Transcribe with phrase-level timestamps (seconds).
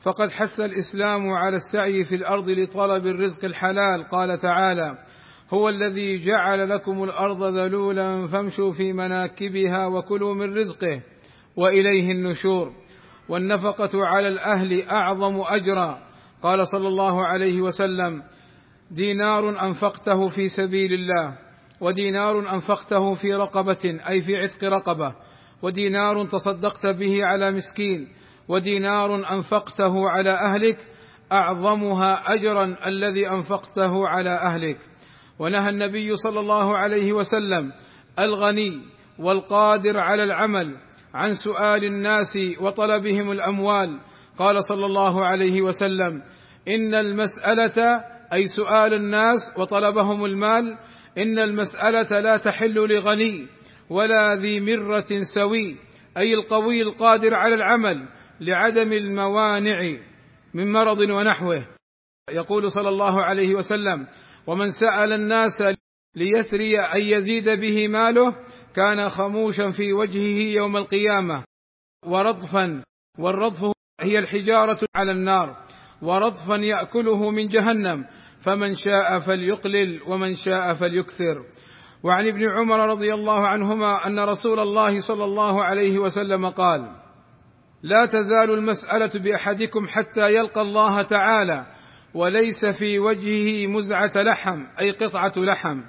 [0.00, 4.08] فقد حث الإسلام على السعي في الأرض لطلب الرزق الحلال.
[4.08, 4.98] قال تعالى
[5.50, 11.02] هو الذي جعل لكم الأرض ذلولا فامشوا في مناكبها وكلوا من رزقه
[11.56, 12.72] وإليه النشور.
[13.28, 15.98] والنفقة على الأهل أعظم أجرا.
[16.42, 18.22] قال صلى الله عليه وسلم
[18.90, 21.38] دينار أنفقته في سبيل الله
[21.80, 25.14] ودينار أنفقته في رقبة أي في عتق رقبة
[25.62, 28.08] ودينار تصدقت به على مسكين.
[28.48, 30.86] ودينار أنفقته على أهلك
[31.32, 34.78] أعظمها اجرا الذي أنفقته على أهلك.
[35.38, 37.72] ونهى النبي صلى الله عليه وسلم
[38.18, 38.82] الغني
[39.18, 40.76] والقادر على العمل
[41.14, 44.00] عن سؤال الناس وطلبهم الأموال.
[44.38, 46.22] قال صلى الله عليه وسلم
[46.68, 50.78] إن المسألة أي سؤال الناس وطلبهم المال
[51.18, 53.46] إن المسألة لا تحل لغني
[53.90, 55.76] ولا ذي مرة سوي
[56.16, 58.08] أي القوي القادر على العمل
[58.40, 59.98] لعدم الموانع
[60.54, 61.66] من مرض ونحوه.
[62.30, 64.06] يقول صلى الله عليه وسلم
[64.46, 65.62] ومن سأل الناس
[66.16, 68.34] ليثري أن يزيد به ماله
[68.74, 71.44] كان خموشا في وجهه يوم القيامة
[72.06, 72.82] ورضفا
[73.18, 75.56] والرضف هي الحجارة على النار
[76.02, 78.06] ورضفا يأكله من جهنم
[78.40, 81.44] فمن شاء فليقلل ومن شاء فليكثر.
[82.02, 87.07] وعن ابن عمر رضي الله عنهما أن رسول الله صلى الله عليه وسلم قال
[87.82, 91.66] لا تزال المسألة بأحدكم حتى يلقى الله تعالى
[92.14, 95.80] وليس في وجهه مزعة لحم أي قطعة لحم.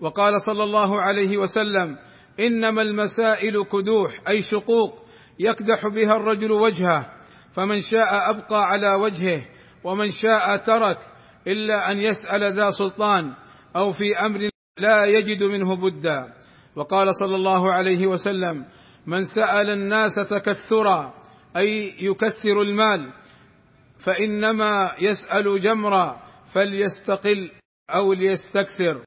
[0.00, 1.98] وقال صلى الله عليه وسلم
[2.40, 5.04] إنما المسائل كدوح أي شقوق
[5.38, 7.12] يكدح بها الرجل وجهه
[7.52, 9.42] فمن شاء أبقى على وجهه
[9.84, 10.98] ومن شاء ترك
[11.46, 13.34] إلا أن يسأل ذا سلطان
[13.76, 14.48] أو في أمر
[14.78, 16.32] لا يجد منه بدا.
[16.76, 18.64] وقال صلى الله عليه وسلم
[19.06, 21.14] من سأل الناس تكثرا
[21.56, 23.12] أي يكثر المال
[23.98, 27.50] فإنما يسأل جمرا فليستقل
[27.90, 29.04] أو ليستكثر.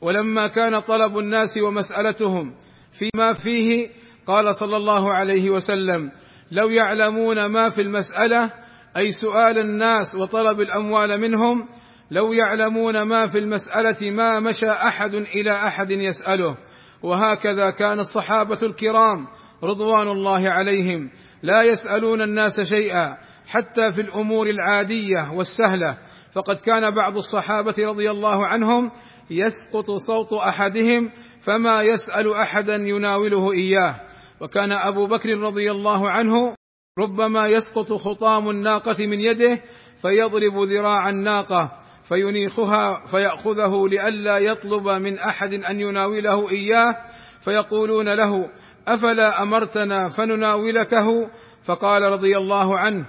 [0.00, 2.54] ولما كان طلب الناس ومسألتهم
[2.92, 3.88] فيما فيه
[4.26, 6.12] قال صلى الله عليه وسلم
[6.50, 8.50] لو يعلمون ما في المسألة
[8.96, 11.68] أي سؤال الناس وطلب الأموال منهم
[12.10, 16.56] لو يعلمون ما في المسألة ما مشى أحد إلى أحد يسأله.
[17.04, 19.26] وهكذا كان الصحابة الكرام
[19.62, 21.10] رضوان الله عليهم
[21.42, 23.16] لا يسألون الناس شيئا
[23.46, 25.98] حتى في الأمور العادية والسهلة.
[26.32, 28.90] فقد كان بعض الصحابة رضي الله عنهم
[29.30, 31.10] يسقط صوت أحدهم
[31.40, 34.00] فما يسأل أحدا يناوله إياه.
[34.40, 36.54] وكان أبو بكر رضي الله عنه
[36.98, 39.60] ربما يسقط خطام الناقة من يده
[40.02, 41.78] فيضرب ذراع الناقة.
[42.04, 46.94] فينيخها فيأخذه لئلا يطلب من أحد أن يناوله إياه
[47.40, 48.30] فيقولون له
[48.88, 51.06] أفلا أمرتنا فنناولكه؟
[51.64, 53.06] فقال رضي الله عنه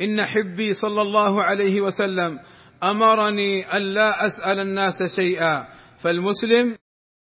[0.00, 2.38] إن حبي صلى الله عليه وسلم
[2.82, 5.66] أمرني أن لا أسأل الناس شيئا
[5.98, 6.76] فالمسلم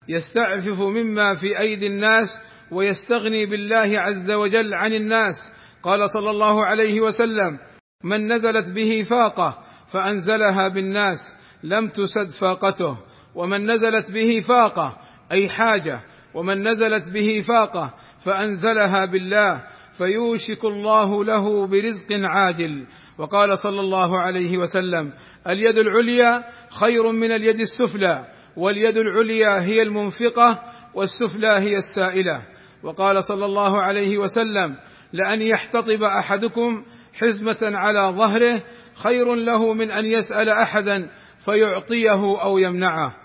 [0.07, 2.39] يستعفف مما في أيدي الناس
[2.71, 5.53] ويستغني بالله عز وجل عن الناس.
[5.83, 7.59] قال صلى الله عليه وسلم
[8.03, 9.64] من نزلت به فاقة
[9.95, 12.97] فأنزلها بالناس لم تسد فاقته.
[13.35, 14.97] ومن نزلت به فاقة
[15.31, 16.01] أي حاجة.
[16.33, 19.63] ومن نزلت به فاقة فأنزلها بالله
[19.93, 22.87] فيوشك الله له برزق عاجل.
[23.17, 25.13] وقال صلى الله عليه وسلم
[25.47, 28.25] اليد العليا خير من اليد السفلى
[28.57, 30.63] واليد العليا هي المنفقة
[30.93, 32.41] والسفلى هي السائلة.
[32.83, 34.75] وقال صلى الله عليه وسلم
[35.13, 38.63] لأن يحتطب أحدكم حزمة على ظهره
[38.95, 41.09] خير له من أن يسأل أحدا
[41.39, 43.15] فيعطيه أو يمنعه.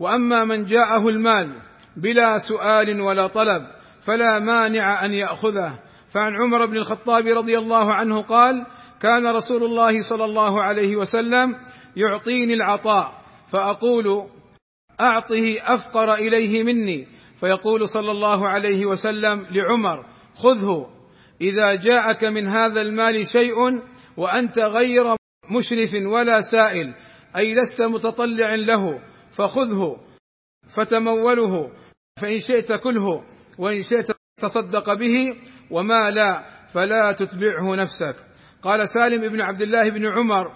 [0.00, 1.62] وأما من جاءه المال
[1.96, 3.62] بلا سؤال ولا طلب
[4.00, 5.78] فلا مانع أن يأخذه.
[6.08, 8.66] فعن عمر بن الخطاب رضي الله عنه قال
[9.00, 11.54] كان رسول الله صلى الله عليه وسلم
[11.96, 14.26] يعطيني العطاء فأقول
[15.00, 17.18] أعطه أفقر إليه مني.
[17.40, 20.86] فيقول صلى الله عليه وسلم لعمر خذه
[21.40, 23.82] إذا جاءك من هذا المال شيء
[24.18, 25.16] وأنت غير
[25.50, 26.94] مشرف ولا سائل
[27.36, 29.00] أي لست متطلع له
[29.30, 29.96] فخذه
[30.76, 31.72] فتموله
[32.20, 33.24] فإن شئت كله
[33.58, 34.10] وإن شئت
[34.40, 35.36] تصدق به
[35.70, 36.44] وما لا
[36.74, 38.16] فلا تتبعه نفسك.
[38.62, 40.52] قال سالم بن عبد الله بن عمر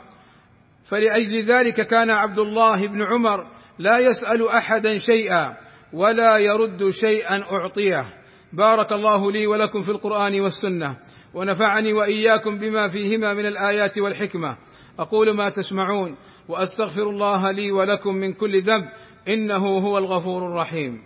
[0.84, 3.46] فلأجل ذلك كان عبد الله بن عمر
[3.78, 5.56] لا يسأل أحدا شيئا
[5.92, 8.04] ولا يرد شيئا أعطيه.
[8.52, 10.96] بارك الله لي ولكم في القرآن والسنة.
[11.34, 14.56] ونفعني وإياكم بما فيهما من الآيات والحكمة.
[14.99, 16.17] أقول ما تسمعون
[16.49, 18.84] وأستغفر الله لي ولكم من كل ذنب
[19.29, 21.02] إنه هو الغفور الرحيم.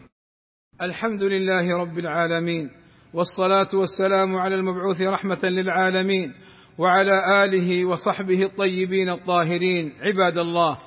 [0.82, 2.70] الحمد لله رب العالمين
[3.14, 6.34] والصلاة والسلام على المبعوث رحمة للعالمين
[6.78, 9.92] وعلى آله وصحبه الطيبين الطاهرين.
[10.00, 10.78] عباد الله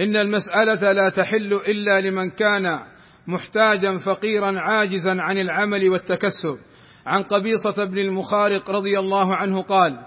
[0.00, 2.80] إن المسألة لا تحل إلا لمن كان
[3.26, 6.58] محتاجا فقيرا عاجزا عن العمل والتكسب.
[7.06, 10.06] عن قبيصة بن المخارق رضي الله عنه قال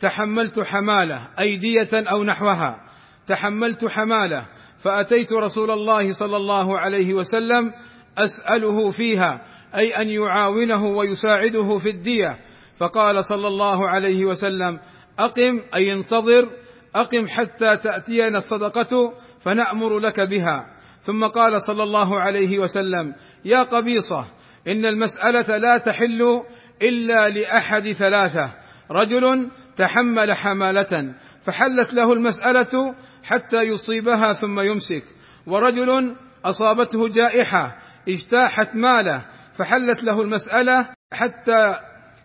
[0.00, 2.80] تحملت حمالة أيدية أو نحوها
[3.26, 4.46] تحملت حمالة
[4.78, 7.72] فأتيت رسول الله صلى الله عليه وسلم
[8.18, 12.38] أسأله فيها أي أن يعاونه ويساعده في الدية.
[12.76, 14.78] فقال صلى الله عليه وسلم
[15.18, 16.50] أقم أي انتظر
[16.94, 20.76] أقم حتى تأتينا الصدقة فنأمر لك بها.
[21.02, 23.14] ثم قال صلى الله عليه وسلم
[23.44, 24.24] يا قبيصة
[24.68, 26.42] إن المسألة لا تحل
[26.82, 28.54] إلا لأحد ثلاثة.
[28.90, 35.04] رجل تحمل حمالة فحلت له المسألة حتى يصيبها ثم يمسك.
[35.46, 37.78] ورجل أصابته جائحة
[38.08, 39.24] اجتاحت ماله
[39.54, 41.76] فحلت له المسألة حتى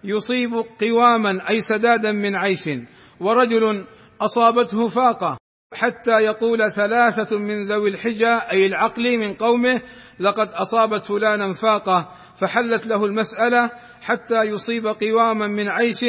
[0.04, 0.52] يصيب
[0.82, 2.70] قواما أي سدادا من عيش.
[3.20, 3.86] ورجل
[4.22, 5.38] أصابته فاقة
[5.74, 9.82] حتى يقول ثلاثة من ذوي الحجى أي العقل من قومه
[10.20, 12.12] لقد أصابت فلانا فاقة.
[12.42, 13.72] فحلت له المسألة
[14.02, 16.06] حتى يصيب قواما من عيش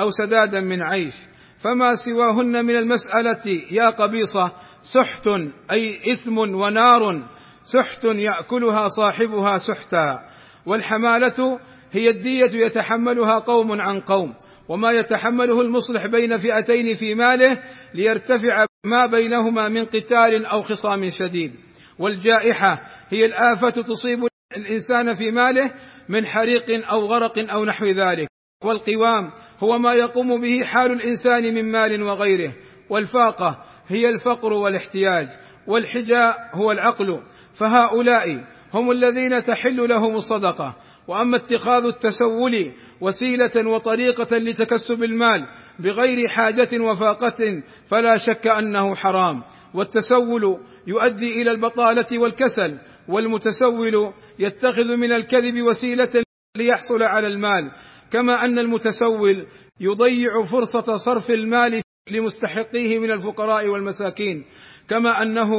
[0.00, 1.14] أو سدادا من عيش.
[1.58, 5.26] فما سواهن من المسألة يا قبيصة سحت
[5.70, 7.28] أي إثم ونار
[7.62, 10.18] سحت يأكلها صاحبها سحتا.
[10.66, 11.58] والحمالة
[11.92, 14.34] هي الدية يتحملها قوم عن قوم
[14.68, 17.62] وما يتحمله المصلح بين فئتين في ماله
[17.94, 21.54] ليرتفع ما بينهما من قتال أو خصام شديد.
[21.98, 25.70] والجائحة هي الآفة تصيب الإنسان في ماله
[26.08, 28.28] من حريق أو غرق أو نحو ذلك.
[28.64, 32.52] والقوام هو ما يقوم به حال الإنسان من مال وغيره.
[32.90, 35.28] والفاقة هي الفقر والاحتياج.
[35.66, 37.22] والحجاء هو العقل.
[37.52, 38.44] فهؤلاء
[38.74, 40.76] هم الذين تحل لهم الصدقة.
[41.08, 45.46] وأما اتخاذ التسول وسيلة وطريقة لتكسب المال
[45.78, 49.42] بغير حاجة وفاقة فلا شك أنه حرام.
[49.74, 52.78] والتسول يؤدي إلى البطالة والكسل.
[53.08, 56.22] والمتسول يتخذ من الكذب وسيلة
[56.56, 57.70] ليحصل على المال.
[58.10, 59.46] كما أن المتسول
[59.80, 61.80] يضيع فرصة صرف المال
[62.10, 64.44] لمستحقيه من الفقراء والمساكين.
[64.88, 65.50] كما أنه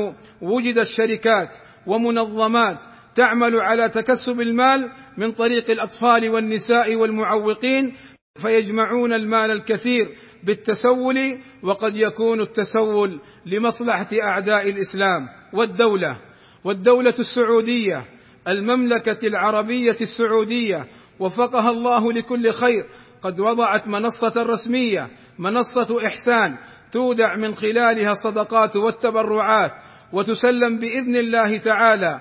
[0.41, 1.49] وجد الشركات
[1.87, 2.77] ومنظمات
[3.15, 7.95] تعمل على تكسب المال من طريق الأطفال والنساء والمعوقين
[8.37, 11.17] فيجمعون المال الكثير بالتسول
[11.63, 15.21] وقد يكون التسول لمصلحة أعداء الإسلام
[15.53, 16.30] والدولة.
[16.63, 18.05] والدولة السعودية
[18.47, 20.87] المملكة العربية السعودية
[21.19, 22.85] وفقها الله لكل خير.
[23.21, 26.57] قد وضعت منصة رسمية منصة إحسان
[26.91, 29.71] تودع من خلالها الصدقات والتبرعات
[30.13, 32.19] وتسلم بإذن الله تعالى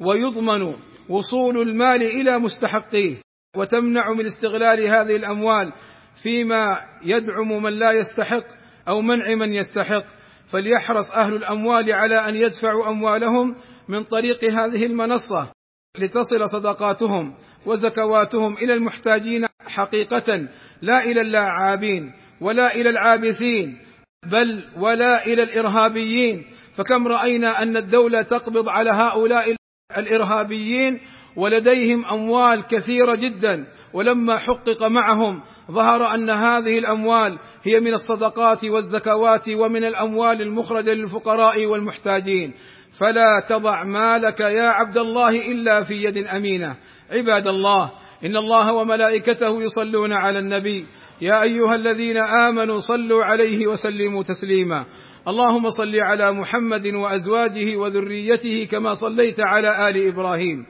[0.00, 0.74] ويضمن
[1.08, 3.16] وصول المال إلى مستحقيه
[3.56, 5.72] وتمنع من استغلال هذه الأموال
[6.14, 8.46] فيما يدعم من لا يستحق
[8.88, 10.04] أو منع من يستحق.
[10.46, 13.54] فليحرص أهل الأموال على أن يدفعوا أموالهم
[13.88, 15.52] من طريق هذه المنصة
[15.98, 17.34] لتصل صدقاتهم
[17.66, 20.48] وزكواتهم إلى المحتاجين حقيقة
[20.82, 23.78] لا إلى اللاعابين ولا إلى العابثين
[24.26, 26.44] بل ولا إلى الإرهابيين.
[26.74, 29.56] فكم رأينا أن الدولة تقبض على هؤلاء
[29.96, 31.00] الإرهابيين
[31.36, 33.66] ولديهم أموال كثيرة جدا.
[33.92, 41.66] ولما حقق معهم ظهر أن هذه الأموال هي من الصدقات والزكوات ومن الأموال المخرجة للفقراء
[41.66, 42.54] والمحتاجين.
[43.00, 46.76] فلا تضع مالك يا عبد الله إلا في يد أمينة.
[47.10, 47.90] عباد الله
[48.24, 50.86] إن الله وملائكته يصلون على النبي.
[51.20, 54.84] يا أيها الذين آمنوا صلوا عليه وسلموا تسليما.
[55.28, 60.66] اللهم صل على محمد وأزواجه وذريته كما صليت على آل إبراهيم.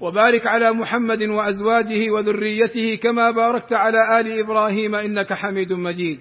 [0.00, 6.20] وبارك على محمد وأزواجه وذريته كما باركت على آل إبراهيم إنك حميد مجيد.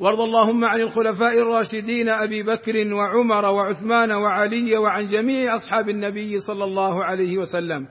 [0.00, 6.64] وارض اللهم عن الخلفاء الراشدين أبي بكر وعمر وعثمان وعلي وعن جميع أصحاب النبي صلى
[6.64, 7.86] الله عليه وسلم.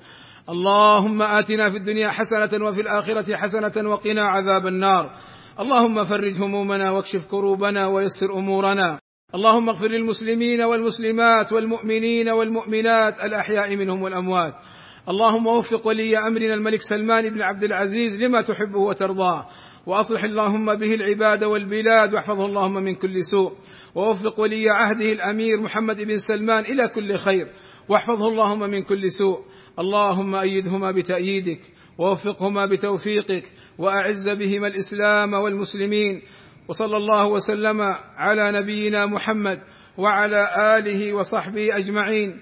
[0.49, 5.11] اللهم آتنا في الدنيا حسنة وفي الآخرة حسنة وقنا عذاب النار.
[5.59, 8.99] اللهم فرج همومنا واكشف كروبنا ويسر أمورنا.
[9.35, 14.53] اللهم اغفر للمسلمين والمسلمات والمؤمنين والمؤمنات الأحياء منهم والأموات.
[15.09, 19.47] اللهم وفق ولي أمرنا الملك سلمان بن عبد العزيز لما تحبه وترضاه.
[19.85, 23.51] وأصلح اللهم به العباد والبلاد واحفظه اللهم من كل سوء.
[23.95, 27.47] ووفق ولي عهده الأمير محمد بن سلمان إلى كل خير.
[27.89, 29.39] واحفظه اللهم من كل سوء.
[29.79, 31.61] اللهم أيدهما بتأييدك
[31.97, 33.43] ووفقهما بتوفيقك
[33.77, 36.21] وأعز بهما الإسلام والمسلمين.
[36.67, 37.81] وصلى الله وسلم
[38.17, 39.59] على نبينا محمد
[39.97, 42.41] وعلى آله وصحبه أجمعين.